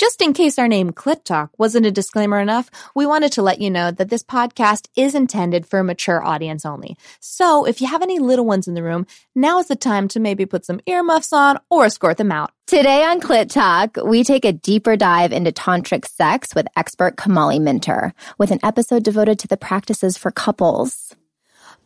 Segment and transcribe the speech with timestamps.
[0.00, 3.60] Just in case our name Clit Talk wasn't a disclaimer enough, we wanted to let
[3.60, 6.96] you know that this podcast is intended for a mature audience only.
[7.20, 10.18] So if you have any little ones in the room, now is the time to
[10.18, 12.50] maybe put some earmuffs on or escort them out.
[12.66, 17.60] Today on Clit Talk, we take a deeper dive into tantric sex with expert Kamali
[17.60, 21.14] Minter, with an episode devoted to the practices for couples.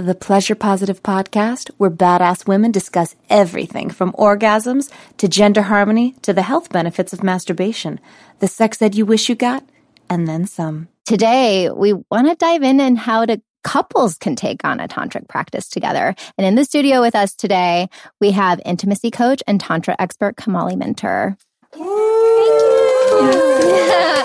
[0.00, 6.32] the pleasure positive podcast where badass women discuss everything from orgasms to gender harmony to
[6.32, 8.00] the health benefits of masturbation,
[8.38, 9.64] the sex that you wish you got,
[10.08, 10.88] and then some.
[11.06, 15.28] Today, we want to dive in and how to couples can take on a tantric
[15.28, 16.14] practice together.
[16.38, 17.88] And in the studio with us today,
[18.20, 21.36] we have intimacy coach and tantra expert Kamali Minter.
[21.72, 22.70] Thank you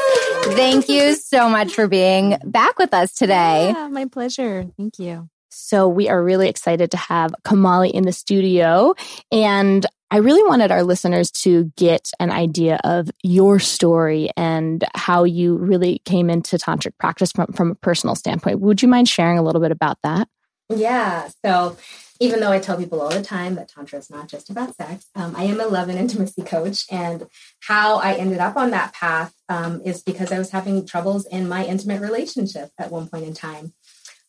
[0.56, 3.74] Thank you so much for being back with us today.
[3.76, 4.66] Yeah, my pleasure.
[4.78, 5.30] Thank you.
[5.58, 8.94] So we are really excited to have Kamali in the studio.
[9.32, 15.24] And I really wanted our listeners to get an idea of your story and how
[15.24, 18.60] you really came into tantric practice from, from a personal standpoint.
[18.60, 20.28] Would you mind sharing a little bit about that?
[20.70, 21.30] Yeah.
[21.44, 21.78] So
[22.20, 25.06] even though I tell people all the time that Tantra is not just about sex,
[25.16, 26.86] um, I am a love and intimacy coach.
[26.90, 27.28] And
[27.62, 31.48] how I ended up on that path um, is because I was having troubles in
[31.48, 33.74] my intimate relationship at one point in time.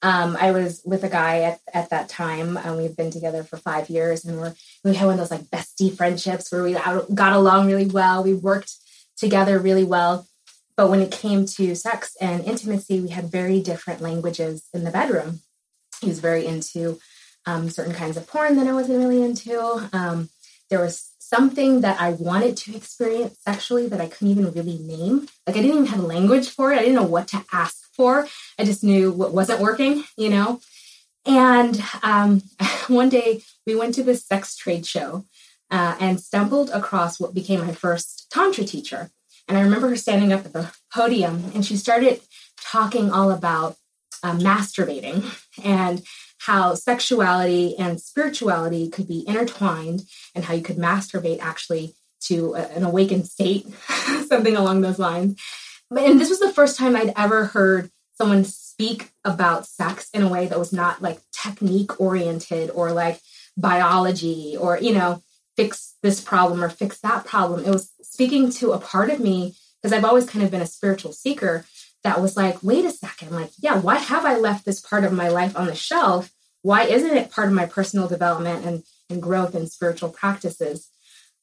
[0.07, 3.57] Um, I was with a guy at, at that time, and we've been together for
[3.57, 4.55] five years, and we're
[4.85, 6.75] we had one of those like bestie friendships where we
[7.13, 8.23] got along really well.
[8.23, 8.73] We worked
[9.17, 10.29] together really well,
[10.77, 14.93] but when it came to sex and intimacy, we had very different languages in the
[14.93, 15.41] bedroom.
[16.01, 17.01] He was very into
[17.45, 19.89] um, certain kinds of porn that I wasn't really into.
[19.93, 20.29] Um,
[20.71, 25.27] there was something that I wanted to experience sexually that I couldn't even really name.
[25.47, 26.79] Like I didn't even have language for it.
[26.79, 28.29] I didn't know what to ask for.
[28.59, 30.61] I just knew what wasn't working, you know.
[31.25, 32.43] And um,
[32.87, 35.25] one day we went to this sex trade show
[35.71, 39.11] uh, and stumbled across what became my first tantra teacher.
[39.49, 42.21] And I remember her standing up at the podium and she started
[42.61, 43.77] talking all about
[44.23, 45.25] uh, masturbating
[45.65, 46.05] and
[46.39, 50.03] how sexuality and spirituality could be intertwined
[50.35, 53.67] and how you could masturbate actually to a, an awakened state,
[54.29, 55.41] something along those lines.
[55.91, 60.29] And this was the first time I'd ever heard someone speak about sex in a
[60.29, 63.21] way that was not like technique oriented or like
[63.57, 65.23] biology or, you know,
[65.57, 67.65] fix this problem or fix that problem.
[67.65, 70.67] It was speaking to a part of me because I've always kind of been a
[70.67, 71.65] spiritual seeker
[72.07, 75.13] that was like, wait a second, like, yeah, why have I left this part of
[75.13, 76.31] my life on the shelf?
[76.63, 80.89] Why isn't it part of my personal development and, and growth and spiritual practices?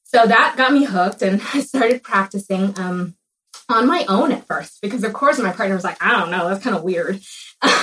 [0.04, 3.14] So that got me hooked, and I started practicing um,
[3.68, 6.48] on my own at first because, of course, my partner was like, I don't know,
[6.48, 7.20] that's kind of weird.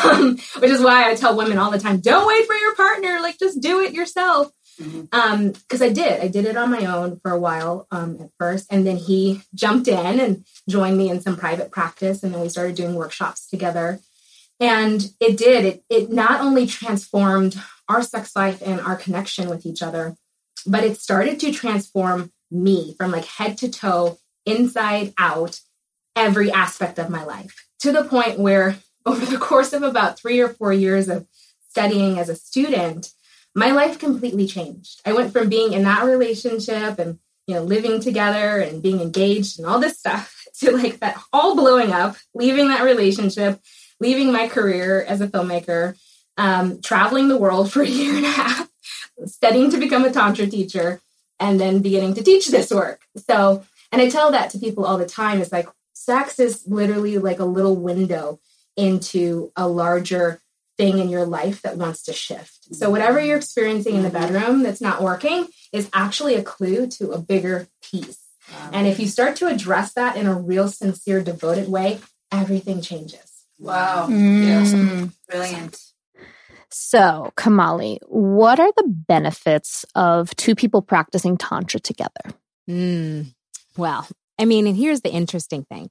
[0.03, 3.19] Um, which is why I tell women all the time, don't wait for your partner,
[3.19, 4.51] like, just do it yourself.
[4.77, 5.13] Because mm-hmm.
[5.13, 6.21] um, I did.
[6.21, 8.67] I did it on my own for a while um, at first.
[8.71, 12.23] And then he jumped in and joined me in some private practice.
[12.23, 13.99] And then we started doing workshops together.
[14.59, 15.65] And it did.
[15.65, 20.15] It, it not only transformed our sex life and our connection with each other,
[20.65, 25.59] but it started to transform me from like head to toe, inside out,
[26.15, 30.39] every aspect of my life to the point where over the course of about three
[30.39, 31.27] or four years of
[31.69, 33.09] studying as a student,
[33.55, 35.01] my life completely changed.
[35.05, 39.59] I went from being in that relationship and you know living together and being engaged
[39.59, 43.59] and all this stuff to like that all blowing up, leaving that relationship,
[43.99, 45.97] leaving my career as a filmmaker,
[46.37, 48.69] um, traveling the world for a year and a half,
[49.25, 51.01] studying to become a tantra teacher,
[51.39, 53.01] and then beginning to teach this work.
[53.27, 55.41] So, and I tell that to people all the time.
[55.41, 58.39] It's like sex is literally like a little window
[58.77, 60.40] into a larger
[60.81, 62.73] thing in your life that wants to shift.
[62.73, 67.11] So, whatever you're experiencing in the bedroom that's not working is actually a clue to
[67.11, 68.17] a bigger piece.
[68.73, 71.99] And if you start to address that in a real, sincere, devoted way,
[72.31, 73.45] everything changes.
[73.59, 74.07] Wow.
[74.09, 74.45] Mm.
[74.45, 75.13] Yes.
[75.29, 75.79] Brilliant.
[76.69, 82.33] So, Kamali, what are the benefits of two people practicing Tantra together?
[82.69, 83.33] Mm.
[83.77, 84.07] Well,
[84.39, 85.89] I mean, and here's the interesting thing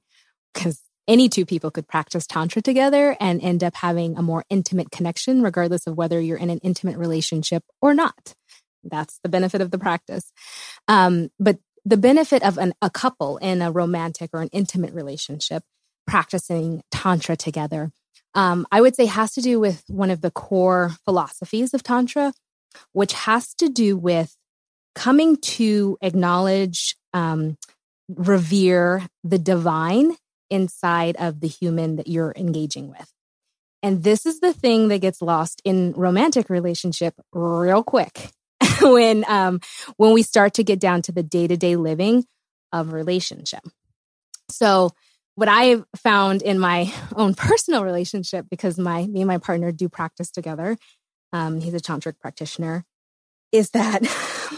[0.53, 4.91] because any two people could practice Tantra together and end up having a more intimate
[4.91, 8.35] connection, regardless of whether you're in an intimate relationship or not.
[8.83, 10.31] That's the benefit of the practice.
[10.87, 15.63] Um, but the benefit of an, a couple in a romantic or an intimate relationship
[16.07, 17.91] practicing Tantra together,
[18.33, 22.33] um, I would say has to do with one of the core philosophies of Tantra,
[22.93, 24.35] which has to do with
[24.95, 27.57] coming to acknowledge, um,
[28.09, 30.15] revere the divine
[30.51, 33.11] inside of the human that you're engaging with.
[33.83, 38.29] And this is the thing that gets lost in romantic relationship real quick
[38.81, 39.59] when um,
[39.97, 42.25] when we start to get down to the day to day living
[42.71, 43.61] of relationship.
[44.49, 44.91] So
[45.35, 49.89] what I've found in my own personal relationship, because my me and my partner do
[49.89, 50.77] practice together,
[51.33, 52.85] um, he's a tantric practitioner,
[53.51, 54.01] is that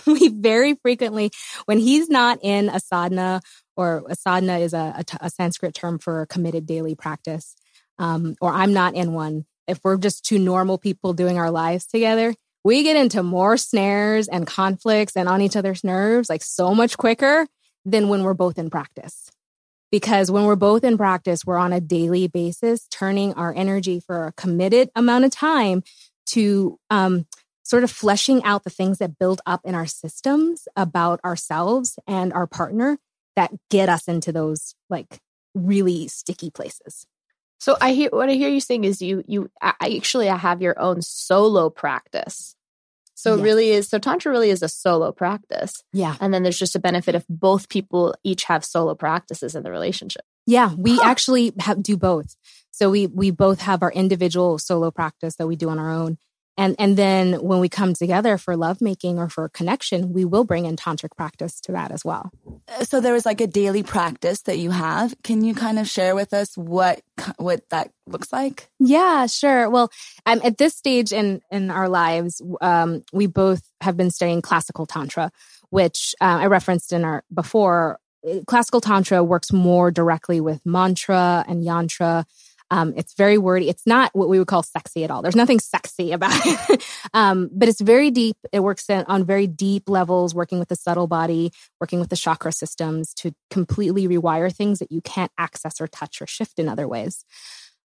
[0.06, 1.32] we very frequently,
[1.66, 3.42] when he's not in a sadhana,
[3.76, 7.56] or a sadhana is a, a, a Sanskrit term for committed daily practice,
[8.00, 9.46] um, or I'm not in one.
[9.68, 14.28] If we're just two normal people doing our lives together, we get into more snares
[14.28, 17.48] and conflicts and on each other's nerves like so much quicker
[17.86, 19.30] than when we're both in practice.
[19.92, 24.28] Because when we're both in practice, we're on a daily basis, turning our energy for
[24.28, 25.84] a committed amount of time
[26.28, 27.28] to um,
[27.64, 32.34] sort of fleshing out the things that build up in our systems about ourselves and
[32.34, 32.98] our partner
[33.36, 35.20] that get us into those like
[35.54, 37.06] really sticky places.
[37.60, 40.62] So I hear what I hear you saying is you you I actually I have
[40.62, 42.56] your own solo practice.
[43.16, 43.40] So yes.
[43.40, 45.82] it really is so tantra really is a solo practice.
[45.94, 46.18] Yeah.
[46.20, 49.72] And then there's just a benefit if both people each have solo practices in the
[49.72, 50.24] relationship.
[50.46, 51.04] Yeah, we huh.
[51.06, 52.36] actually have, do both.
[52.72, 56.18] So we we both have our individual solo practice that we do on our own
[56.58, 60.66] and and then when we come together for lovemaking or for connection we will bring
[60.66, 62.32] in tantric practice to that as well.
[62.68, 65.16] Uh, so there is like a daily practice that you have.
[65.24, 67.02] Can you kind of share with us what
[67.38, 68.70] what that looks like?
[68.80, 69.70] Yeah sure.
[69.70, 69.92] Well
[70.26, 74.86] um, at this stage in in our lives um, we both have been studying classical
[74.86, 75.32] tantra
[75.70, 78.00] which uh, i referenced in our before.
[78.48, 82.24] Classical tantra works more directly with mantra and yantra
[82.74, 83.70] um, it's very wordy.
[83.70, 85.22] It's not what we would call sexy at all.
[85.22, 86.84] There's nothing sexy about it,
[87.14, 88.36] um, but it's very deep.
[88.52, 92.52] It works on very deep levels, working with the subtle body, working with the chakra
[92.52, 96.88] systems to completely rewire things that you can't access or touch or shift in other
[96.88, 97.24] ways.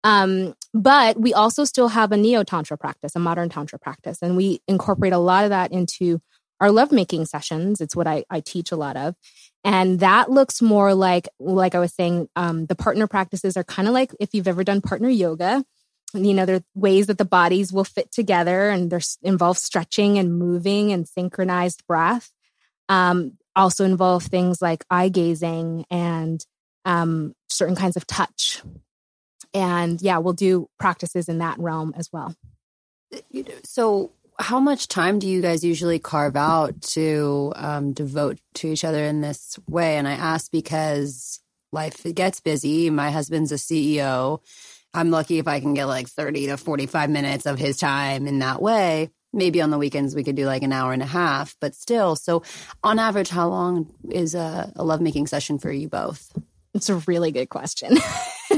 [0.04, 4.36] Um, but we also still have a neo tantra practice, a modern tantra practice, and
[4.36, 6.20] we incorporate a lot of that into
[6.61, 7.81] our lovemaking sessions.
[7.81, 9.15] It's what I, I teach a lot of.
[9.65, 13.89] And that looks more like, like I was saying, um, the partner practices are kind
[13.89, 15.65] of like if you've ever done partner yoga.
[16.12, 20.19] You know, there are ways that the bodies will fit together and there's involve stretching
[20.19, 22.31] and moving and synchronized breath.
[22.89, 26.45] Um, also involve things like eye gazing and
[26.85, 28.62] um, certain kinds of touch.
[29.53, 32.35] And yeah, we'll do practices in that realm as well.
[33.65, 38.84] So, how much time do you guys usually carve out to um, devote to each
[38.84, 39.96] other in this way?
[39.96, 41.40] And I ask because
[41.72, 42.90] life gets busy.
[42.90, 44.40] My husband's a CEO.
[44.92, 48.40] I'm lucky if I can get like 30 to 45 minutes of his time in
[48.40, 49.10] that way.
[49.32, 52.14] Maybe on the weekends we could do like an hour and a half, but still.
[52.14, 52.44] So,
[52.84, 56.32] on average, how long is a, a lovemaking session for you both?
[56.72, 57.96] It's a really good question.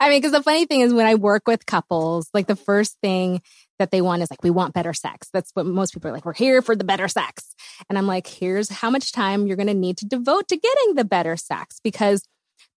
[0.00, 2.96] I mean, because the funny thing is, when I work with couples, like the first
[3.02, 3.42] thing
[3.78, 5.28] that they want is like, we want better sex.
[5.32, 7.54] That's what most people are like, we're here for the better sex.
[7.88, 10.94] And I'm like, here's how much time you're going to need to devote to getting
[10.94, 11.80] the better sex.
[11.82, 12.26] Because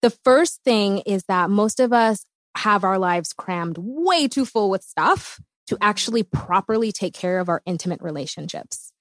[0.02, 2.26] the first thing is that most of us
[2.56, 7.50] have our lives crammed way too full with stuff to actually properly take care of
[7.50, 8.92] our intimate relationships.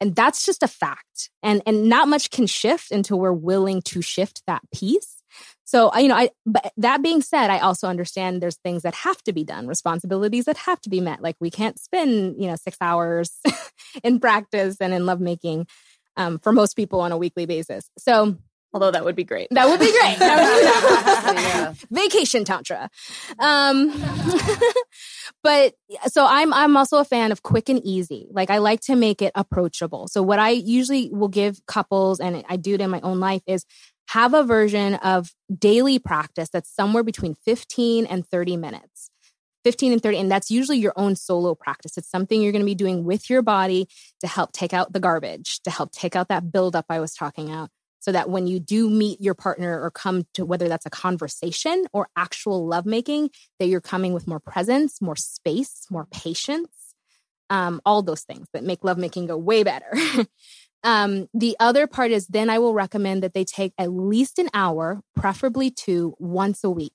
[0.00, 1.30] And that's just a fact.
[1.42, 5.13] And, and not much can shift until we're willing to shift that piece.
[5.64, 9.22] So, you know, I, but that being said, I also understand there's things that have
[9.24, 11.22] to be done, responsibilities that have to be met.
[11.22, 13.38] Like we can't spend, you know, six hours
[14.04, 15.66] in practice and in lovemaking
[16.16, 17.88] um, for most people on a weekly basis.
[17.98, 18.36] So,
[18.74, 19.48] although that would be great.
[19.52, 20.18] That would be great.
[20.20, 21.74] yeah.
[21.90, 22.90] Vacation tantra.
[23.38, 23.94] Um,
[25.42, 25.74] but
[26.06, 28.26] so I'm I'm also a fan of quick and easy.
[28.32, 30.08] Like I like to make it approachable.
[30.08, 33.42] So what I usually will give couples, and I do it in my own life,
[33.46, 33.64] is
[34.08, 39.10] have a version of daily practice that's somewhere between 15 and 30 minutes.
[39.64, 42.66] 15 and 30 and that's usually your own solo practice it's something you're going to
[42.66, 43.88] be doing with your body
[44.20, 47.48] to help take out the garbage to help take out that buildup i was talking
[47.48, 47.70] about
[48.00, 51.86] so that when you do meet your partner or come to whether that's a conversation
[51.94, 56.68] or actual lovemaking that you're coming with more presence more space more patience
[57.50, 59.92] um, all those things that make lovemaking go way better
[60.84, 64.50] Um, the other part is then I will recommend that they take at least an
[64.52, 66.92] hour, preferably two, once a week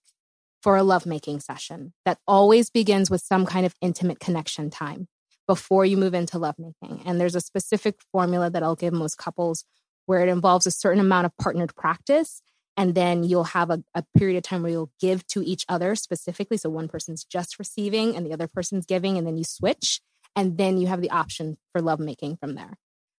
[0.62, 5.08] for a lovemaking session that always begins with some kind of intimate connection time
[5.48, 7.02] before you move into lovemaking.
[7.06, 9.66] And there's a specific formula that I'll give most couples
[10.06, 12.44] where it involves a certain amount of partnered practice
[12.80, 15.96] And then you'll have a, a period of time where you'll give to each other
[15.96, 16.56] specifically.
[16.56, 20.00] So one person's just receiving and the other person's giving, and then you switch.
[20.34, 22.78] And then you have the option for lovemaking from there.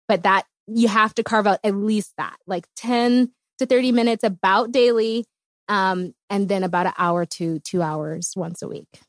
[0.08, 4.24] But that you have to carve out at least that, like 10 to 30 minutes
[4.24, 5.26] about daily,
[5.68, 9.00] um, and then about an hour to two hours once a week.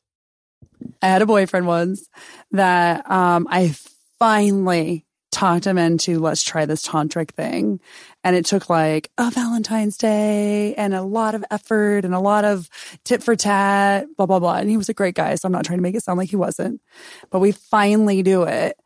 [1.02, 2.08] I had a boyfriend once
[2.52, 3.76] that um, I
[4.20, 7.80] finally talked him into let's try this tantric thing.
[8.24, 12.46] And it took like a Valentine's Day and a lot of effort and a lot
[12.46, 12.70] of
[13.06, 14.58] tit for tat, blah, blah, blah.
[14.58, 15.36] And he was a great guy.
[15.36, 16.82] So I'm not trying to make it sound like he wasn't,
[17.30, 18.78] but we finally do it.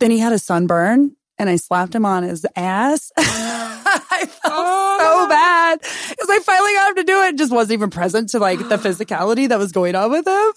[0.00, 3.12] Then he had a sunburn and I slapped him on his ass.
[3.88, 7.28] Oh, I felt Oh, so bad because I finally got him to do it.
[7.34, 7.38] it.
[7.38, 10.52] Just wasn't even present to like the physicality that was going on with him.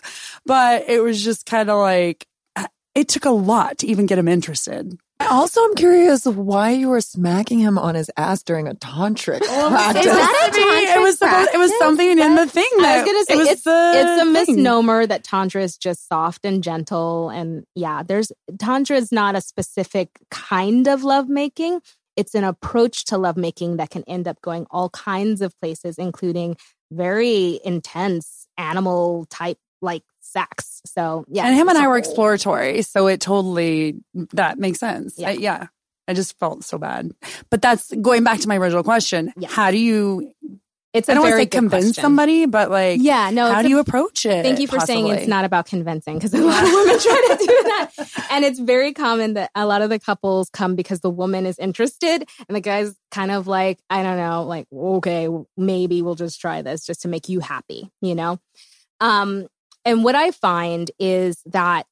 [0.46, 4.18] But it was just kind of like, uh, it took a lot to even get
[4.18, 4.98] him interested.
[5.22, 10.06] Also, I'm curious why you were smacking him on his ass during a tantric practice.
[10.06, 11.80] Is that a tantric it was supposed, it was practice?
[11.80, 14.46] something in the thing I that was gonna say it was it's the it's a
[14.46, 14.56] thing.
[14.56, 19.42] misnomer that tantra is just soft and gentle, and yeah, there's tantra is not a
[19.42, 21.82] specific kind of lovemaking.
[22.16, 26.58] It's an approach to lovemaking that can end up going all kinds of places, including
[26.92, 30.82] very intense animal type like sex.
[30.86, 33.96] So yeah, and him and I were exploratory, so it totally
[34.34, 35.16] that makes sense.
[35.18, 35.30] Yeah.
[35.30, 35.68] I- yeah.
[36.08, 37.12] I just felt so bad,
[37.52, 39.32] but that's going back to my original question.
[39.38, 39.48] Yeah.
[39.48, 40.34] How do you?
[40.92, 42.02] It's I a don't want to very say convince question.
[42.02, 43.52] somebody, but like, Yeah, no.
[43.54, 44.42] how do a- you approach it?
[44.42, 47.38] Thank you for saying it's not about convincing because a lot of women try to
[47.38, 47.92] do that.
[48.32, 51.60] And it's very common that a lot of the couples come because the woman is
[51.60, 56.42] interested and the guy's kind of like, I don't know, like, okay, maybe we'll just
[56.42, 58.40] try this just to make you happy, you know?
[59.00, 59.46] Um,
[59.90, 61.88] and what I find is that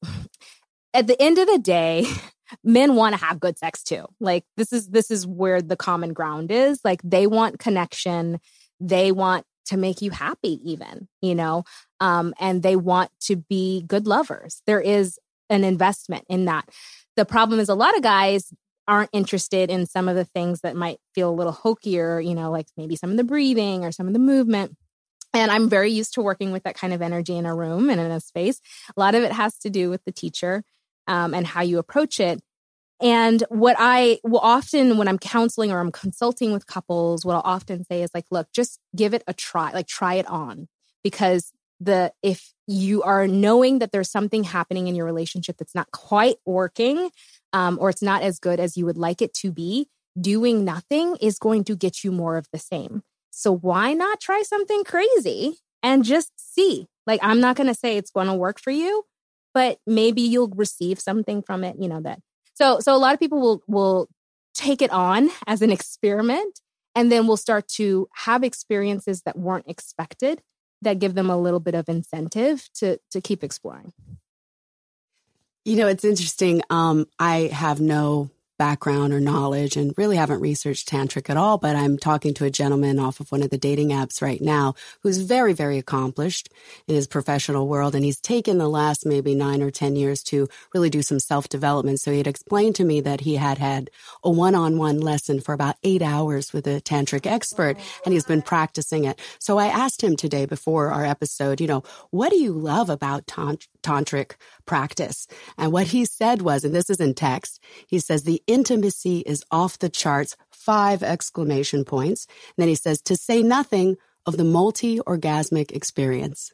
[0.94, 2.06] at the end of the day,
[2.64, 4.06] men want to have good sex too.
[4.20, 6.80] Like this is this is where the common ground is.
[6.84, 8.38] Like they want connection.
[8.78, 11.64] They want to make you happy even, you know?
[11.98, 14.62] Um and they want to be good lovers.
[14.64, 15.18] There is
[15.50, 16.68] an investment in that.
[17.16, 18.52] The problem is a lot of guys
[18.86, 22.52] aren't interested in some of the things that might feel a little hokier, you know,
[22.52, 24.76] like maybe some of the breathing or some of the movement.
[25.34, 28.00] And I'm very used to working with that kind of energy in a room and
[28.00, 28.60] in a space.
[28.96, 30.64] A lot of it has to do with the teacher
[31.06, 32.40] um, and how you approach it.
[33.00, 37.42] And what I will often, when I'm counseling or I'm consulting with couples, what I'll
[37.44, 40.66] often say is like, look, just give it a try, like try it on.
[41.04, 45.90] Because the, if you are knowing that there's something happening in your relationship that's not
[45.92, 47.10] quite working,
[47.52, 49.88] um, or it's not as good as you would like it to be,
[50.20, 53.04] doing nothing is going to get you more of the same.
[53.38, 56.88] So why not try something crazy and just see?
[57.06, 59.04] Like, I'm not going to say it's going to work for you,
[59.54, 62.18] but maybe you'll receive something from it, you know, that.
[62.54, 64.08] So, so a lot of people will, will
[64.54, 66.60] take it on as an experiment
[66.96, 70.42] and then we'll start to have experiences that weren't expected
[70.82, 73.92] that give them a little bit of incentive to, to keep exploring.
[75.64, 76.62] You know, it's interesting.
[76.70, 81.76] Um, I have no background or knowledge and really haven't researched tantric at all, but
[81.76, 85.18] I'm talking to a gentleman off of one of the dating apps right now who's
[85.18, 86.50] very, very accomplished
[86.86, 87.94] in his professional world.
[87.94, 91.48] And he's taken the last maybe nine or 10 years to really do some self
[91.48, 92.00] development.
[92.00, 93.90] So he had explained to me that he had had
[94.24, 98.24] a one on one lesson for about eight hours with a tantric expert and he's
[98.24, 99.18] been practicing it.
[99.38, 103.26] So I asked him today before our episode, you know, what do you love about
[103.26, 104.32] tant- tantric
[104.66, 105.26] practice?
[105.56, 109.44] And what he said was, and this is in text, he says, the intimacy is
[109.52, 112.26] off the charts, five exclamation points.
[112.26, 116.52] And then he says, to say nothing of the multi orgasmic experience.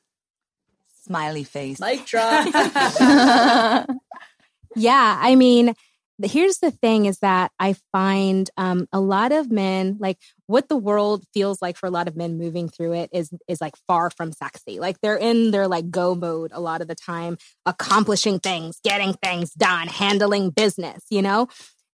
[1.05, 1.81] Smiley face.
[1.81, 2.47] Mic drop.
[4.77, 5.75] Yeah, I mean,
[6.23, 10.77] here's the thing is that I find um, a lot of men like what the
[10.77, 14.11] world feels like for a lot of men moving through it is is like far
[14.11, 14.79] from sexy.
[14.79, 19.15] Like they're in their like go mode a lot of the time, accomplishing things, getting
[19.15, 21.49] things done, handling business, you know?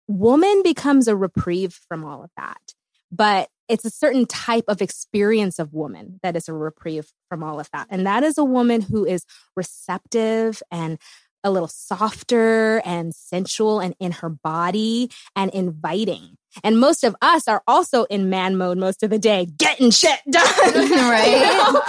[0.09, 2.75] Woman becomes a reprieve from all of that.
[3.11, 7.61] But it's a certain type of experience of woman that is a reprieve from all
[7.61, 7.87] of that.
[7.91, 9.25] And that is a woman who is
[9.55, 10.99] receptive and
[11.45, 16.37] a little softer and sensual and in her body and inviting.
[16.65, 20.19] And most of us are also in man mode most of the day, getting shit
[20.29, 20.45] done.
[20.75, 21.33] Right.
[21.33, 21.41] You
[21.73, 21.83] know?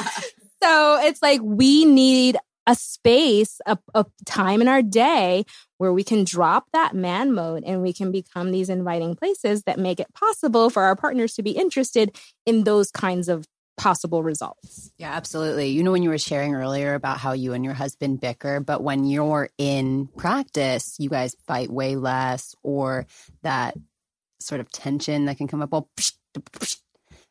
[0.62, 2.38] So it's like we need
[2.70, 5.44] a space, a, a time in our day
[5.80, 9.80] where we can drop that man mode and we can become these inviting places that
[9.80, 14.92] make it possible for our partners to be interested in those kinds of possible results.
[15.00, 15.70] Yeah, absolutely.
[15.70, 18.84] You know, when you were sharing earlier about how you and your husband bicker, but
[18.84, 23.08] when you're in practice, you guys fight way less, or
[23.42, 23.76] that
[24.40, 25.72] sort of tension that can come up.
[25.72, 26.78] Well, psh, psh,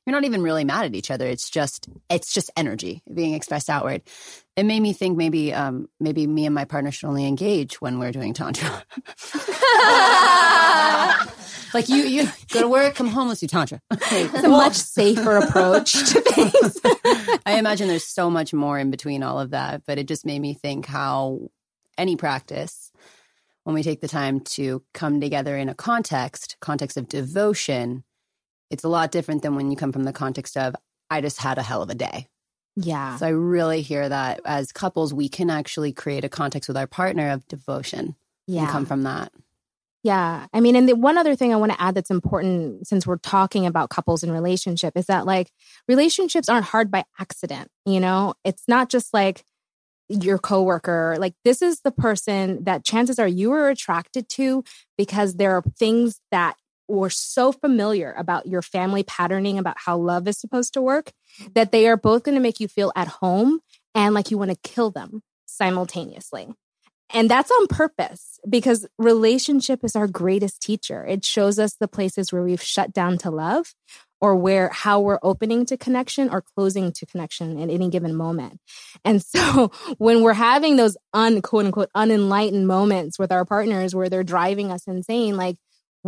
[0.08, 1.26] you're not even really mad at each other.
[1.26, 4.00] It's just it's just energy being expressed outward.
[4.56, 7.98] It made me think maybe um maybe me and my partner should only engage when
[7.98, 8.68] we're doing tantra.
[11.74, 13.82] like you you go to work, come home, let's do tantra.
[13.90, 16.80] It's a much safer approach to things.
[17.44, 20.40] I imagine there's so much more in between all of that, but it just made
[20.40, 21.50] me think how
[21.98, 22.90] any practice
[23.64, 28.04] when we take the time to come together in a context, context of devotion,
[28.70, 30.74] it's a lot different than when you come from the context of
[31.10, 32.28] I just had a hell of a day.
[32.76, 33.16] Yeah.
[33.16, 36.86] So I really hear that as couples, we can actually create a context with our
[36.86, 38.14] partner of devotion
[38.46, 38.62] Yeah.
[38.62, 39.32] and come from that.
[40.04, 40.46] Yeah.
[40.52, 43.16] I mean, and the one other thing I want to add that's important since we're
[43.16, 45.50] talking about couples and relationship is that like
[45.88, 48.34] relationships aren't hard by accident, you know?
[48.44, 49.44] It's not just like
[50.08, 51.16] your coworker.
[51.18, 54.62] Like this is the person that chances are you were attracted to
[54.96, 56.56] because there are things that
[56.88, 61.12] were so familiar about your family patterning about how love is supposed to work
[61.54, 63.60] that they are both going to make you feel at home
[63.94, 66.48] and like you want to kill them simultaneously.
[67.10, 71.06] And that's on purpose because relationship is our greatest teacher.
[71.06, 73.74] It shows us the places where we've shut down to love
[74.20, 78.60] or where how we're opening to connection or closing to connection at any given moment.
[79.04, 84.10] And so when we're having those un quote unquote unenlightened moments with our partners where
[84.10, 85.56] they're driving us insane, like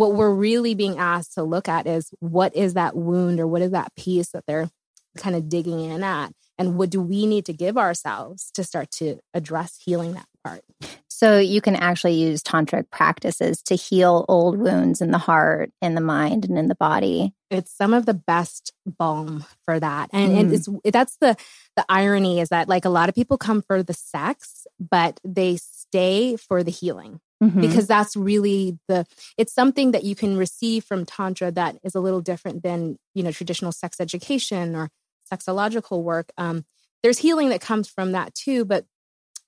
[0.01, 3.61] what we're really being asked to look at is what is that wound or what
[3.61, 4.71] is that piece that they're
[5.19, 6.33] kind of digging in at?
[6.57, 10.63] And what do we need to give ourselves to start to address healing that part?
[11.09, 15.95] So you can actually use tantric practices to heal old wounds in the heart, in
[15.95, 17.35] the mind, and in the body.
[17.51, 20.09] It's some of the best balm for that.
[20.15, 20.55] And, and Mm.
[20.55, 21.37] it's that's the
[21.77, 25.59] the irony is that like a lot of people come for the sex, but they
[25.59, 27.21] stay for the healing.
[27.43, 27.61] Mhm.
[27.61, 29.07] Because that's really the
[29.39, 33.23] it's something that you can receive from tantra that is a little different than, you
[33.23, 34.91] know, traditional sex education or
[35.33, 36.31] sexological work.
[36.37, 36.65] Um,
[37.03, 38.85] there's healing that comes from that too, but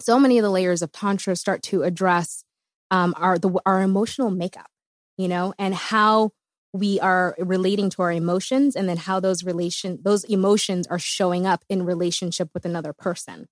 [0.01, 2.45] so many of the layers of tantra start to address
[2.91, 4.69] um, our the our emotional makeup,
[5.17, 6.31] you know, and how
[6.73, 11.47] we are relating to our emotions, and then how those relation those emotions are showing
[11.47, 13.47] up in relationship with another person,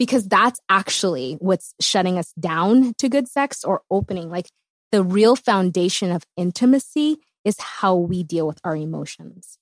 [0.00, 4.28] because that's actually what's shutting us down to good sex or opening.
[4.28, 4.50] Like
[4.90, 9.58] the real foundation of intimacy is how we deal with our emotions.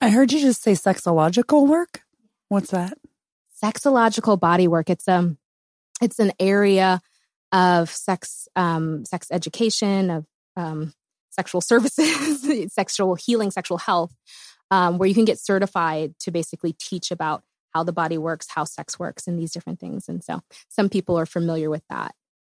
[0.00, 2.00] I heard you just say sexological work.
[2.48, 2.96] What's that?
[3.62, 5.38] sexological body work it's um
[6.02, 7.00] it's an area
[7.52, 10.92] of sex um sex education of um
[11.30, 14.14] sexual services sexual healing sexual health
[14.70, 17.42] um, where you can get certified to basically teach about
[17.74, 21.18] how the body works how sex works and these different things and so some people
[21.18, 22.14] are familiar with that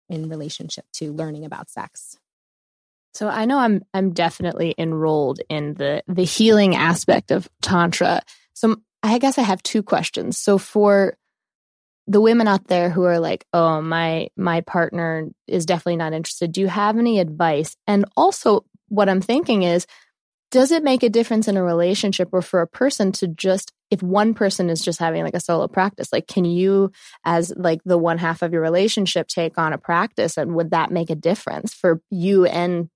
[0.10, 2.18] in relationship to learning about sex
[3.14, 8.22] So I know I'm I'm definitely enrolled in the the healing aspect of tantra.
[8.54, 10.38] So I guess I have two questions.
[10.38, 11.18] So for
[12.08, 16.52] the women out there who are like, "Oh, my my partner is definitely not interested."
[16.52, 17.76] Do you have any advice?
[17.88, 19.86] And also what I'm thinking is
[20.52, 24.02] does it make a difference in a relationship or for a person to just if
[24.04, 26.92] one person is just having like a solo practice like can you
[27.26, 30.92] as like the one half of your relationship take on a practice and would that
[30.92, 32.90] make a difference for you and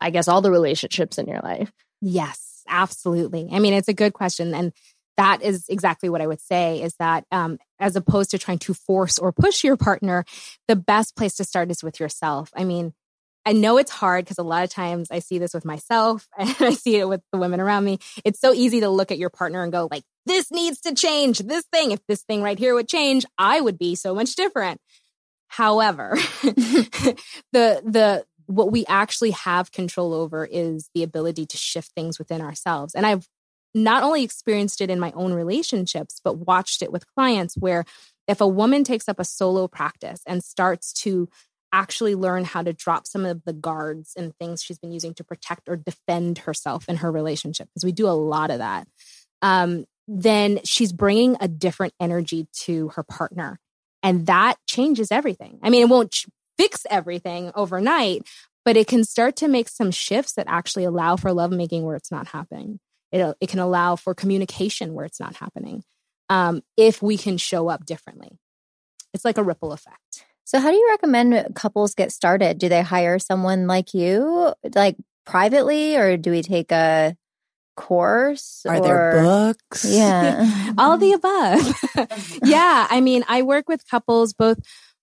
[0.00, 1.72] I guess all the relationships in your life.
[2.00, 3.48] Yes, absolutely.
[3.52, 4.54] I mean, it's a good question.
[4.54, 4.72] And
[5.16, 8.74] that is exactly what I would say is that um, as opposed to trying to
[8.74, 10.24] force or push your partner,
[10.68, 12.50] the best place to start is with yourself.
[12.54, 12.94] I mean,
[13.48, 16.54] I know it's hard because a lot of times I see this with myself and
[16.60, 17.98] I see it with the women around me.
[18.22, 21.38] It's so easy to look at your partner and go like, this needs to change
[21.38, 21.92] this thing.
[21.92, 24.82] If this thing right here would change, I would be so much different.
[25.46, 26.10] However,
[26.42, 27.16] the,
[27.52, 32.94] the, what we actually have control over is the ability to shift things within ourselves.
[32.94, 33.26] And I've
[33.74, 37.86] not only experienced it in my own relationships, but watched it with clients where
[38.26, 41.30] if a woman takes up a solo practice and starts to
[41.72, 45.24] actually learn how to drop some of the guards and things she's been using to
[45.24, 48.86] protect or defend herself in her relationship, because we do a lot of that,
[49.42, 53.60] um, then she's bringing a different energy to her partner.
[54.02, 55.58] And that changes everything.
[55.62, 56.14] I mean, it won't
[56.56, 58.22] fix everything overnight,
[58.64, 62.10] but it can start to make some shifts that actually allow for lovemaking where it's
[62.10, 62.80] not happening.
[63.12, 65.82] It, it can allow for communication where it's not happening
[66.28, 68.38] um, if we can show up differently.
[69.14, 69.98] It's like a ripple effect.
[70.48, 72.56] So, how do you recommend couples get started?
[72.56, 77.14] Do they hire someone like you, like privately, or do we take a
[77.76, 78.64] course?
[78.66, 79.84] Are or, there books?
[79.84, 80.72] Yeah.
[80.78, 82.40] All the above.
[82.42, 82.86] yeah.
[82.88, 84.56] I mean, I work with couples both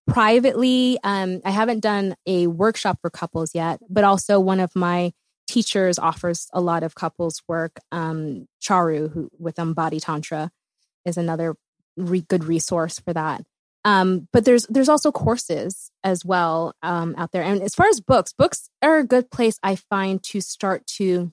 [0.07, 0.97] privately.
[1.03, 5.11] Um, I haven't done a workshop for couples yet, but also one of my
[5.47, 7.79] teachers, offers a lot of couples work.
[7.91, 10.49] Um, Charu, who with Embody Tantra,
[11.05, 11.55] is another
[11.97, 13.43] re- good resource for that.
[13.85, 17.43] Um, but there's there's also courses as well um, out there.
[17.43, 21.31] And as far as books, books are a good place I find to start to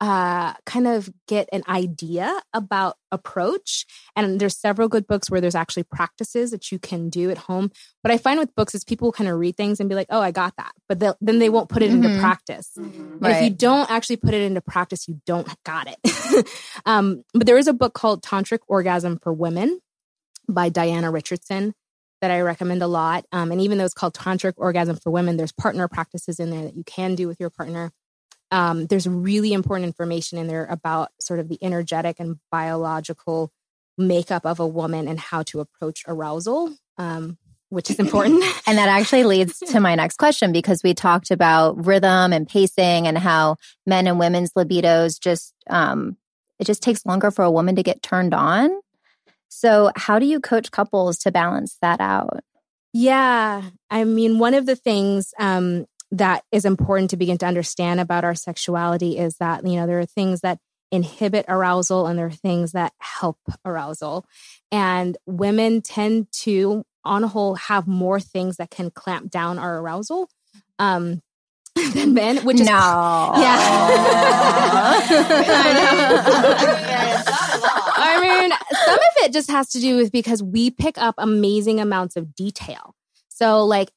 [0.00, 3.86] uh, kind of get an idea about approach.
[4.14, 7.70] And there's several good books where there's actually practices that you can do at home.
[8.02, 10.20] What I find with books is people kind of read things and be like, "Oh,
[10.20, 12.04] I got that," but then they won't put it mm-hmm.
[12.04, 12.72] into practice.
[12.76, 13.18] Mm-hmm.
[13.20, 13.36] Right.
[13.36, 16.48] if you don't actually put it into practice, you don't got it.
[16.86, 19.80] um, but there is a book called Tantric Orgasm for Women
[20.48, 21.74] by Diana Richardson
[22.20, 23.26] that I recommend a lot.
[23.32, 26.62] Um, and even though it's called Tantric Orgasm for Women, there's partner practices in there
[26.62, 27.92] that you can do with your partner
[28.50, 33.50] um, there's really important information in there about sort of the energetic and biological
[33.98, 36.74] makeup of a woman and how to approach arousal.
[36.98, 38.44] Um, which is important.
[38.68, 43.08] and that actually leads to my next question because we talked about rhythm and pacing
[43.08, 46.16] and how men and women's libidos just um,
[46.60, 48.70] it just takes longer for a woman to get turned on.
[49.48, 52.40] So, how do you coach couples to balance that out?
[52.92, 58.00] Yeah, I mean, one of the things um, that is important to begin to understand
[58.00, 60.58] about our sexuality is that, you know, there are things that
[60.90, 64.24] inhibit arousal and there are things that help arousal.
[64.70, 69.78] And women tend to, on a whole, have more things that can clamp down our
[69.78, 70.28] arousal.
[70.78, 71.22] Um,
[71.94, 72.72] than men, which is no,
[73.36, 73.92] yeah.
[78.06, 78.50] I mean,
[78.84, 82.34] some of it just has to do with because we pick up amazing amounts of
[82.34, 82.94] detail.
[83.28, 83.90] So, like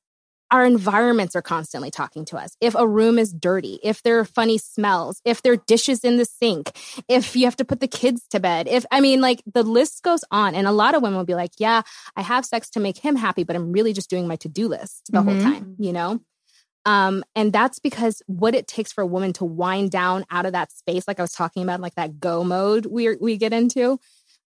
[0.51, 2.55] our environments are constantly talking to us.
[2.59, 6.17] If a room is dirty, if there are funny smells, if there are dishes in
[6.17, 6.71] the sink,
[7.07, 10.01] if you have to put the kids to bed, if I mean, like the list
[10.03, 10.55] goes on.
[10.55, 11.83] And a lot of women will be like, yeah,
[12.15, 14.67] I have sex to make him happy, but I'm really just doing my to do
[14.67, 15.29] list the mm-hmm.
[15.29, 16.19] whole time, you know?
[16.85, 20.53] Um, and that's because what it takes for a woman to wind down out of
[20.53, 23.99] that space, like I was talking about, like that go mode we we get into,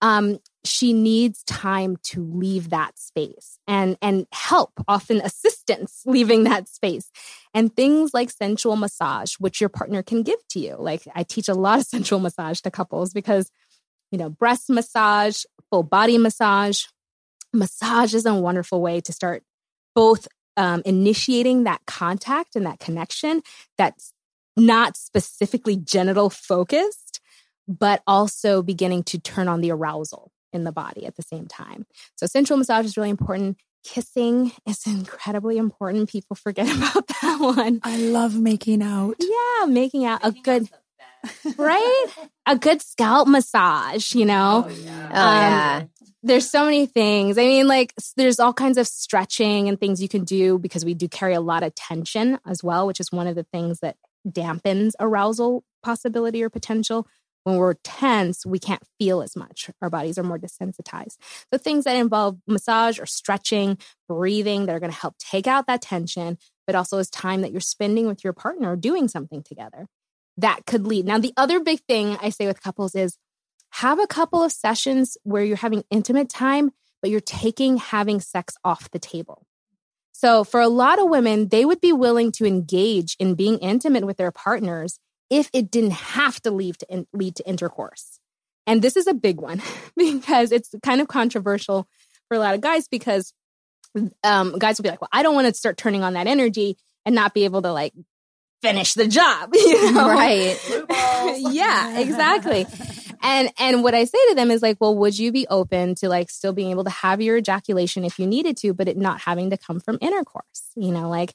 [0.01, 6.67] um, she needs time to leave that space and and help often assistance leaving that
[6.67, 7.11] space.
[7.53, 10.75] And things like sensual massage which your partner can give to you.
[10.77, 13.51] Like i teach a lot of sensual massage to couples because
[14.11, 16.85] you know breast massage full body massage
[17.53, 19.43] massage is a wonderful way to start
[19.95, 20.27] both
[20.59, 23.41] um, initiating that contact and that connection
[23.77, 24.13] that's
[24.57, 27.21] not specifically genital focused
[27.67, 31.85] but also beginning to turn on the arousal in the body at the same time.
[32.15, 33.57] So sensual massage is really important.
[33.83, 36.09] Kissing is incredibly important.
[36.09, 37.79] People forget about that one.
[37.83, 39.15] I love making out.
[39.19, 40.69] Yeah, making out making a good
[41.57, 42.05] right?
[42.45, 44.65] A good scalp massage, you know?
[44.67, 45.05] Oh, yeah.
[45.05, 45.83] Um, oh, yeah.
[46.21, 47.37] There's so many things.
[47.37, 50.93] I mean, like, there's all kinds of stretching and things you can do because we
[50.93, 53.95] do carry a lot of tension as well, which is one of the things that
[54.27, 57.07] dampens arousal possibility or potential.
[57.45, 59.69] When we're tense, we can't feel as much.
[59.81, 61.15] Our bodies are more desensitized.
[61.51, 63.77] The things that involve massage or stretching,
[64.09, 67.51] breathing that are going to help take out that tension, but also is time that
[67.51, 69.87] you're spending with your partner doing something together.
[70.37, 71.05] That could lead.
[71.05, 73.17] Now, the other big thing I say with couples is
[73.71, 78.55] have a couple of sessions where you're having intimate time, but you're taking having sex
[78.63, 79.45] off the table.
[80.11, 84.05] So, for a lot of women, they would be willing to engage in being intimate
[84.05, 88.19] with their partners if it didn't have to lead to, in, lead to intercourse.
[88.67, 89.61] And this is a big one
[89.97, 91.87] because it's kind of controversial
[92.27, 93.33] for a lot of guys because
[94.23, 96.77] um, guys will be like, well, I don't want to start turning on that energy
[97.05, 97.93] and not be able to like
[98.61, 99.51] finish the job.
[99.55, 100.09] You know?
[100.09, 100.57] Right.
[101.37, 102.65] yeah, exactly.
[103.21, 106.09] And and what I say to them is like, well, would you be open to
[106.09, 109.21] like still being able to have your ejaculation if you needed to, but it not
[109.21, 110.71] having to come from intercourse?
[110.75, 111.33] You know, like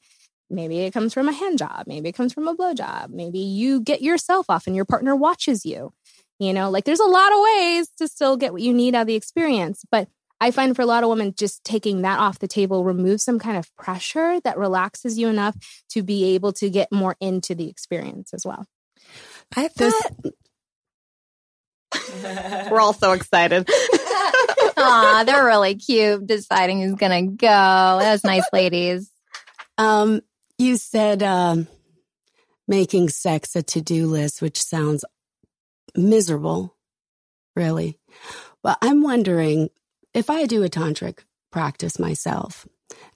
[0.50, 1.84] Maybe it comes from a hand job.
[1.86, 3.10] Maybe it comes from a blow job.
[3.10, 5.92] Maybe you get yourself off and your partner watches you.
[6.38, 9.02] You know, like there's a lot of ways to still get what you need out
[9.02, 9.84] of the experience.
[9.90, 10.08] But
[10.40, 13.38] I find for a lot of women, just taking that off the table removes some
[13.38, 15.56] kind of pressure that relaxes you enough
[15.90, 18.66] to be able to get more into the experience as well.
[19.56, 20.12] I thought.
[22.70, 23.68] We're all so excited.
[24.76, 27.98] Aw, they're really cute, deciding who's gonna go.
[28.00, 29.10] Those nice ladies.
[29.78, 30.20] Um,
[30.58, 31.66] you said um,
[32.68, 35.04] making sex a to do list, which sounds
[35.96, 36.76] miserable,
[37.56, 37.98] really.
[38.62, 39.70] Well, I'm wondering
[40.12, 42.66] if I do a tantric practice myself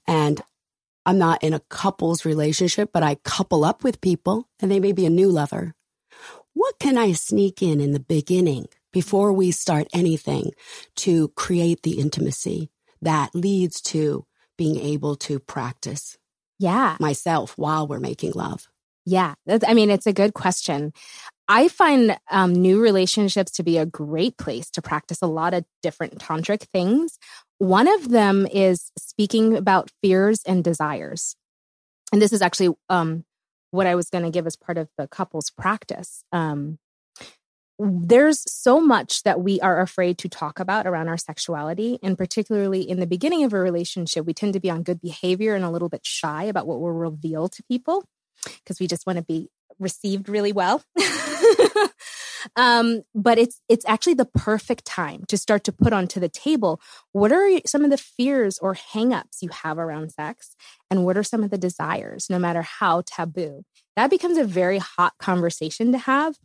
[0.06, 0.40] and
[1.06, 4.92] I'm not in a couple's relationship, but I couple up with people and they may
[4.92, 5.74] be a new lover.
[6.58, 10.50] What can I sneak in in the beginning before we start anything
[10.96, 16.18] to create the intimacy that leads to being able to practice
[16.58, 18.66] yeah myself while we're making love
[19.04, 20.92] Yeah, I mean, it's a good question.
[21.46, 25.64] I find um, new relationships to be a great place to practice a lot of
[25.80, 27.18] different tantric things.
[27.58, 31.36] One of them is speaking about fears and desires.
[32.12, 33.24] And this is actually um,
[33.70, 36.22] what I was going to give as part of the couples practice.
[36.32, 36.78] Um,
[37.78, 41.98] there's so much that we are afraid to talk about around our sexuality.
[42.02, 45.54] And particularly in the beginning of a relationship, we tend to be on good behavior
[45.54, 48.04] and a little bit shy about what we'll reveal to people
[48.44, 50.82] because we just want to be received really well.
[52.56, 56.80] um, but it's it's actually the perfect time to start to put onto the table
[57.12, 60.54] what are some of the fears or hangups you have around sex,
[60.90, 63.62] and what are some of the desires, no matter how taboo.
[63.96, 66.36] That becomes a very hot conversation to have.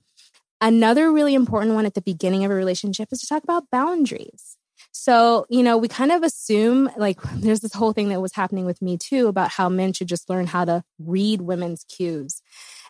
[0.62, 4.58] Another really important one at the beginning of a relationship is to talk about boundaries.
[4.92, 8.66] So, you know, we kind of assume like there's this whole thing that was happening
[8.66, 12.42] with me too about how men should just learn how to read women's cues.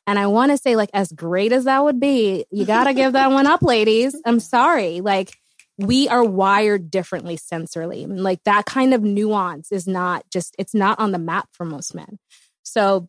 [0.05, 2.93] And I want to say, like, as great as that would be, you got to
[2.93, 4.15] give that one up, ladies.
[4.25, 5.01] I'm sorry.
[5.01, 5.37] Like,
[5.77, 8.05] we are wired differently sensorily.
[8.07, 11.95] Like, that kind of nuance is not just, it's not on the map for most
[11.95, 12.19] men.
[12.63, 13.07] So,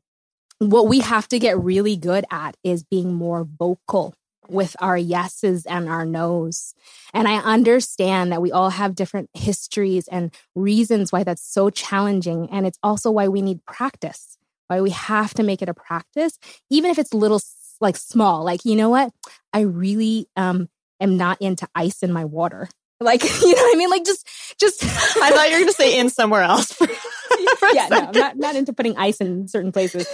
[0.59, 4.15] what we have to get really good at is being more vocal
[4.49, 6.75] with our yeses and our nos.
[7.13, 12.49] And I understand that we all have different histories and reasons why that's so challenging.
[12.51, 14.39] And it's also why we need practice,
[14.75, 16.39] why we have to make it a practice,
[16.71, 17.41] even if it's little,
[17.81, 18.45] like small.
[18.45, 19.13] Like, you know what?
[19.53, 20.69] I really um,
[21.01, 22.69] am not into ice in my water.
[23.01, 23.91] Like, you know what I mean?
[23.91, 24.27] Like, just,
[24.59, 24.85] just.
[24.85, 26.73] I thought you were going to say in somewhere else.
[26.73, 26.87] For,
[27.59, 30.07] for yeah, no, I'm not, not into putting ice in certain places.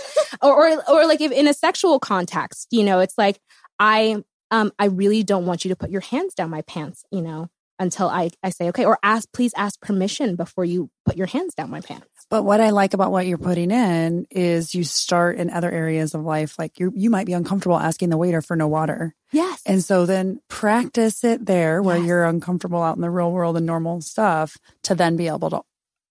[0.42, 3.40] or, or, or like if in a sexual context, you know, it's like,
[3.78, 7.22] I um, I really don't want you to put your hands down my pants, you
[7.22, 11.28] know, until I, I say, okay, or ask, please ask permission before you put your
[11.28, 12.19] hands down my pants.
[12.30, 16.14] But what I like about what you're putting in is you start in other areas
[16.14, 16.58] of life.
[16.60, 19.16] Like you you might be uncomfortable asking the waiter for no water.
[19.32, 19.60] Yes.
[19.66, 22.06] And so then practice it there where yes.
[22.06, 25.62] you're uncomfortable out in the real world and normal stuff to then be able to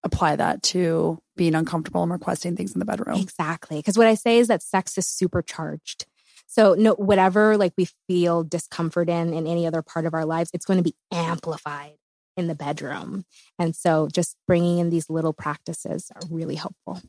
[0.04, 3.20] apply that to being uncomfortable and requesting things in the bedroom.
[3.20, 3.78] Exactly.
[3.78, 6.06] Because what I say is that sex is supercharged.
[6.48, 10.50] So no, whatever like we feel discomfort in in any other part of our lives,
[10.54, 11.94] it's going to be amplified
[12.40, 13.26] in the bedroom.
[13.60, 17.02] And so just bringing in these little practices are really helpful.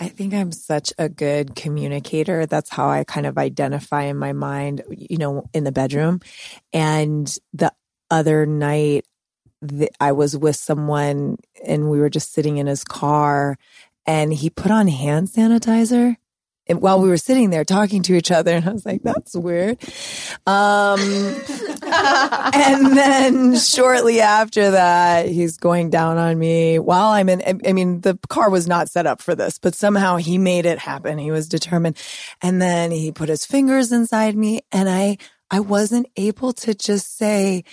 [0.00, 2.46] I think I'm such a good communicator.
[2.46, 6.20] That's how I kind of identify in my mind, you know, in the bedroom.
[6.72, 7.72] And the
[8.10, 9.06] other night,
[9.98, 13.56] I was with someone and we were just sitting in his car
[14.06, 16.16] and he put on hand sanitizer
[16.68, 19.78] while we were sitting there talking to each other and I was like, that's weird.
[20.46, 21.00] Um,
[21.82, 28.00] and then shortly after that, he's going down on me while I'm in, I mean,
[28.00, 31.18] the car was not set up for this, but somehow he made it happen.
[31.18, 31.98] He was determined.
[32.40, 35.18] And then he put his fingers inside me and I,
[35.50, 37.64] I wasn't able to just say,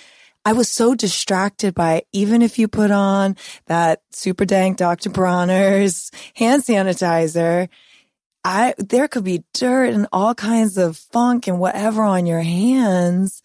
[0.44, 5.08] I was so distracted by even if you put on that super dank Dr.
[5.08, 7.68] Bronner's hand sanitizer,
[8.44, 13.40] I, there could be dirt and all kinds of funk and whatever on your hands.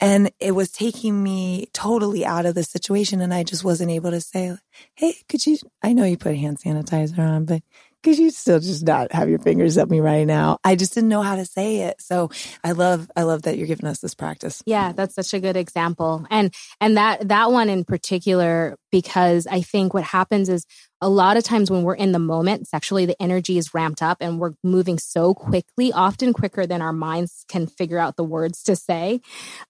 [0.00, 3.20] And it was taking me totally out of the situation.
[3.20, 4.56] And I just wasn't able to say,
[4.94, 7.62] Hey, could you, I know you put hand sanitizer on, but
[8.02, 10.58] could you still just not have your fingers up me right now?
[10.64, 12.00] I just didn't know how to say it.
[12.00, 12.30] So
[12.64, 14.62] I love, I love that you're giving us this practice.
[14.66, 16.26] Yeah, that's such a good example.
[16.30, 20.66] And, and that, that one in particular, because I think what happens is
[21.00, 24.18] a lot of times when we're in the moment sexually, the energy is ramped up
[24.20, 28.62] and we're moving so quickly, often quicker than our minds can figure out the words
[28.64, 29.20] to say,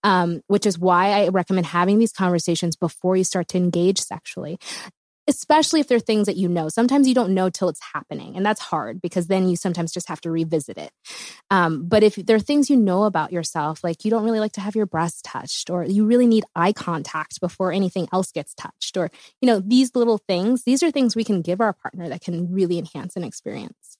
[0.02, 4.58] um, which is why I recommend having these conversations before you start to engage sexually
[5.28, 6.68] especially if they're things that you know.
[6.68, 10.08] Sometimes you don't know till it's happening, and that's hard because then you sometimes just
[10.08, 10.90] have to revisit it.
[11.50, 14.52] Um, but if there are things you know about yourself, like you don't really like
[14.52, 18.54] to have your breasts touched, or you really need eye contact before anything else gets
[18.54, 22.08] touched, or you know these little things, these are things we can give our partner
[22.08, 23.98] that can really enhance an experience.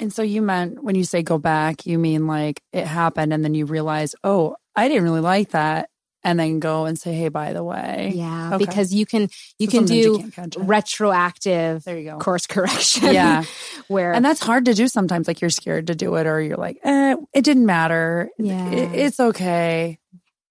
[0.00, 3.44] And so you meant when you say go back, you mean like it happened and
[3.44, 5.88] then you realize, oh, I didn't really like that
[6.24, 8.64] and then go and say, "Hey, by the way." Yeah, okay.
[8.64, 12.18] because you can you so can do you retroactive there you go.
[12.18, 13.12] course correction.
[13.12, 13.44] Yeah,
[13.88, 15.28] where and that's hard to do sometimes.
[15.28, 18.30] Like you're scared to do it, or you're like, "Eh, it didn't matter.
[18.38, 19.98] Yeah, it, it's okay."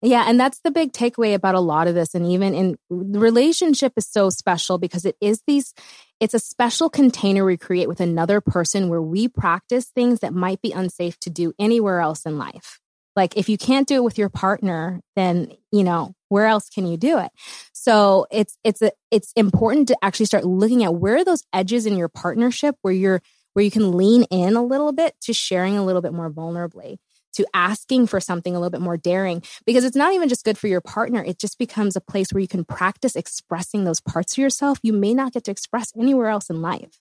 [0.05, 2.13] Yeah, and that's the big takeaway about a lot of this.
[2.13, 5.73] And even in the relationship is so special because it is these,
[6.19, 10.61] it's a special container we create with another person where we practice things that might
[10.61, 12.81] be unsafe to do anywhere else in life.
[13.15, 16.87] Like if you can't do it with your partner, then, you know, where else can
[16.87, 17.31] you do it?
[17.73, 21.85] So it's, it's, a, it's important to actually start looking at where are those edges
[21.85, 23.21] in your partnership where you're,
[23.53, 26.97] where you can lean in a little bit to sharing a little bit more vulnerably
[27.33, 30.57] to asking for something a little bit more daring because it's not even just good
[30.57, 31.23] for your partner.
[31.23, 34.93] It just becomes a place where you can practice expressing those parts of yourself you
[34.93, 36.99] may not get to express anywhere else in life.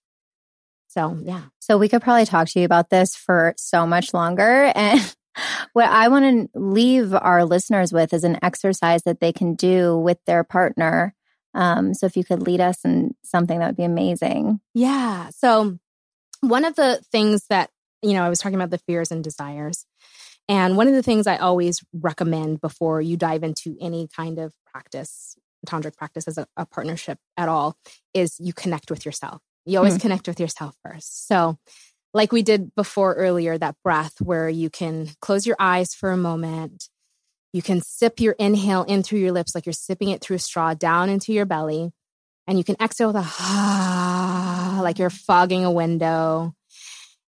[0.88, 1.44] So, yeah.
[1.59, 4.72] So, we could probably talk to you about this for so much longer.
[4.83, 5.14] And
[5.73, 9.97] what I want to leave our listeners with is an exercise that they can do
[9.97, 11.14] with their partner.
[11.55, 14.61] Um, so, if you could lead us in something, that would be amazing.
[14.75, 15.29] Yeah.
[15.31, 15.79] So,
[16.40, 17.71] one of the things that,
[18.03, 19.87] you know, I was talking about the fears and desires.
[20.49, 24.53] And one of the things I always recommend before you dive into any kind of
[24.66, 27.77] practice, tantric practice as a, a partnership at all,
[28.12, 29.40] is you connect with yourself.
[29.64, 30.01] You always mm.
[30.01, 31.29] connect with yourself first.
[31.29, 31.59] So,
[32.14, 36.16] like we did before earlier, that breath where you can close your eyes for a
[36.16, 36.88] moment.
[37.53, 40.40] You can sip your inhale in through your lips like you're sipping it through a
[40.40, 41.92] straw down into your belly.
[42.46, 46.55] And you can exhale with a ah, like you're fogging a window.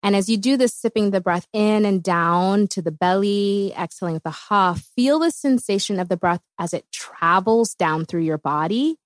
[0.03, 4.15] And as you do this, sipping the breath in and down to the belly, exhaling
[4.15, 8.39] with a ha, feel the sensation of the breath as it travels down through your
[8.39, 8.97] body.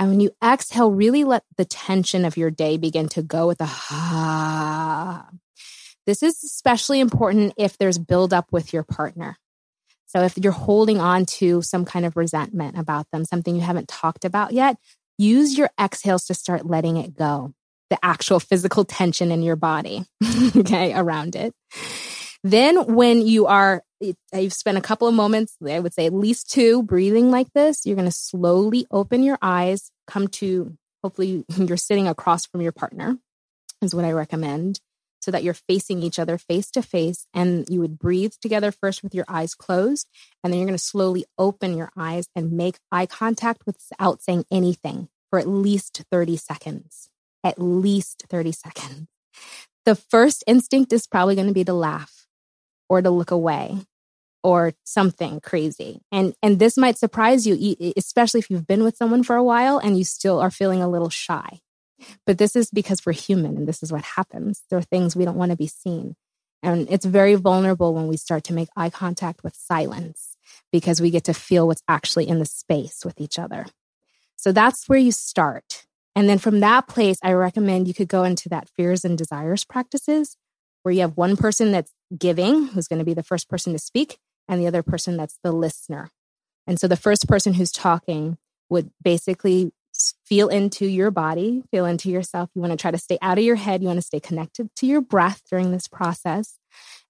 [0.00, 3.60] And when you exhale, really let the tension of your day begin to go with
[3.60, 5.28] a ha.
[6.06, 9.36] This is especially important if there's buildup with your partner.
[10.06, 13.88] So if you're holding on to some kind of resentment about them, something you haven't
[13.88, 14.78] talked about yet,
[15.18, 17.52] use your exhales to start letting it go
[17.90, 20.04] the actual physical tension in your body,
[20.56, 21.52] okay, around it.
[22.42, 26.50] Then, when you are, you've spent a couple of moments, I would say at least
[26.50, 31.76] two, breathing like this, you're going to slowly open your eyes, come to hopefully you're
[31.76, 33.18] sitting across from your partner,
[33.82, 34.80] is what I recommend,
[35.20, 37.26] so that you're facing each other face to face.
[37.34, 40.08] And you would breathe together first with your eyes closed.
[40.42, 44.44] And then you're going to slowly open your eyes and make eye contact without saying
[44.50, 47.10] anything for at least 30 seconds
[47.44, 49.06] at least 30 seconds.
[49.84, 52.26] The first instinct is probably going to be to laugh
[52.88, 53.78] or to look away
[54.42, 56.00] or something crazy.
[56.10, 59.78] And and this might surprise you especially if you've been with someone for a while
[59.78, 61.60] and you still are feeling a little shy.
[62.26, 64.62] But this is because we're human and this is what happens.
[64.70, 66.16] There are things we don't want to be seen.
[66.62, 70.36] And it's very vulnerable when we start to make eye contact with silence
[70.72, 73.66] because we get to feel what's actually in the space with each other.
[74.36, 75.86] So that's where you start.
[76.14, 79.64] And then from that place, I recommend you could go into that fears and desires
[79.64, 80.36] practices
[80.82, 83.78] where you have one person that's giving, who's going to be the first person to
[83.78, 84.18] speak,
[84.50, 86.10] and the other person that's the listener.
[86.66, 88.36] And so the first person who's talking
[88.68, 89.72] would basically
[90.26, 92.50] feel into your body, feel into yourself.
[92.54, 93.80] You want to try to stay out of your head.
[93.80, 96.58] You want to stay connected to your breath during this process.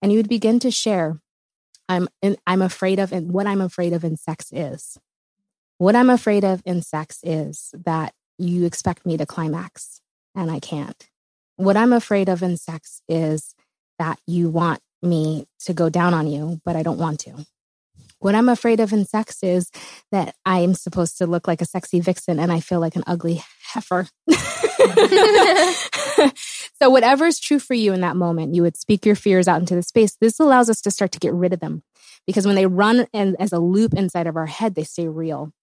[0.02, 1.20] And you would begin to share,
[1.88, 2.08] I'm,
[2.46, 4.98] I'm afraid of, and what I'm afraid of in sex is.
[5.78, 10.02] What I'm afraid of in sex is that you expect me to climax
[10.34, 11.08] and I can't.
[11.56, 13.54] What I'm afraid of in sex is
[13.98, 17.46] that you want me to go down on you, but I don't want to.
[18.18, 19.70] What I'm afraid of in sex is
[20.12, 23.42] that I'm supposed to look like a sexy vixen and I feel like an ugly
[23.72, 24.08] heifer.
[26.82, 29.60] so, whatever is true for you in that moment, you would speak your fears out
[29.60, 30.16] into the space.
[30.20, 31.82] This allows us to start to get rid of them
[32.26, 35.54] because when they run in, as a loop inside of our head, they stay real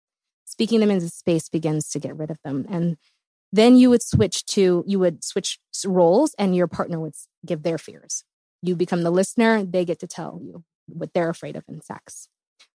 [0.48, 2.66] speaking them into space begins to get rid of them.
[2.70, 2.98] And
[3.52, 7.14] then you would switch to, you would switch roles and your partner would
[7.46, 8.24] give their fears.
[8.62, 12.28] You become the listener, they get to tell you what they're afraid of in sex.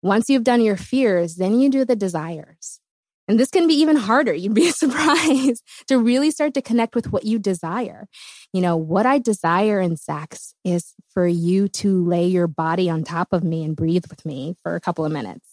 [0.01, 2.79] Once you've done your fears, then you do the desires.
[3.27, 4.33] And this can be even harder.
[4.33, 8.07] You'd be surprised to really start to connect with what you desire.
[8.51, 13.03] You know, what I desire in sex is for you to lay your body on
[13.03, 15.47] top of me and breathe with me for a couple of minutes.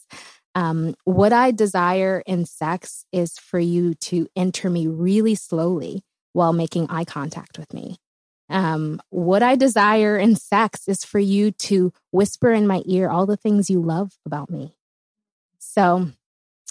[0.55, 6.53] Um, what I desire in sex is for you to enter me really slowly while
[6.53, 7.99] making eye contact with me.
[8.51, 13.27] Um, what I desire in sex is for you to whisper in my ear all
[13.27, 14.75] the things you love about me.
[15.59, 16.09] So,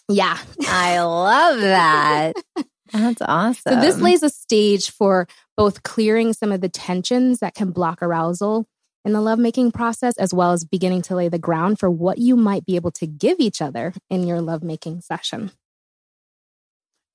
[0.09, 0.37] yeah.
[0.67, 2.33] I love that.
[2.91, 3.73] That's awesome.
[3.73, 8.01] So, this lays a stage for both clearing some of the tensions that can block
[8.01, 8.65] arousal
[9.05, 12.35] in the lovemaking process, as well as beginning to lay the ground for what you
[12.35, 15.51] might be able to give each other in your lovemaking session.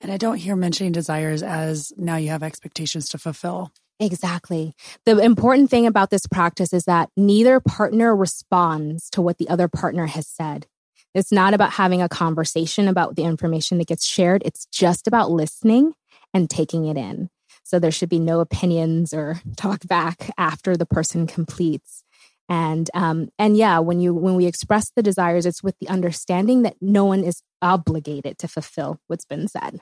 [0.00, 3.72] And I don't hear mentioning desires as now you have expectations to fulfill.
[4.02, 4.74] Exactly.
[5.06, 9.68] The important thing about this practice is that neither partner responds to what the other
[9.68, 10.66] partner has said.
[11.14, 14.42] It's not about having a conversation about the information that gets shared.
[14.44, 15.92] It's just about listening
[16.34, 17.30] and taking it in.
[17.62, 22.02] So there should be no opinions or talk back after the person completes.
[22.48, 26.62] And um, and yeah, when you when we express the desires, it's with the understanding
[26.62, 29.80] that no one is obligated to fulfill what's been said.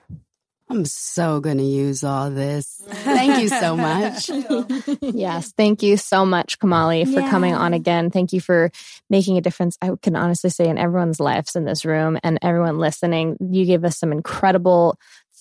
[0.70, 2.80] I'm so going to use all this.
[2.88, 4.30] Thank you so much.
[5.00, 5.52] yes.
[5.56, 7.30] Thank you so much, Kamali, for Yeah.
[7.30, 8.10] coming on again.
[8.10, 8.70] Thank you for
[9.08, 9.76] making a difference.
[9.82, 13.84] I can honestly say in everyone's lives in this room and everyone listening, you gave
[13.84, 14.96] us some incredible